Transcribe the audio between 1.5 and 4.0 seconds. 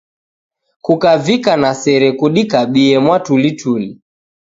na sere kudikabie mwatulituli.